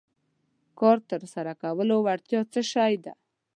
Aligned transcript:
کار 0.79 0.97
تر 1.09 1.21
سره 1.33 1.51
کولو 1.61 1.95
وړتیا 2.05 2.41
څه 2.53 2.61
شی 2.71 2.93
دی. 3.03 3.11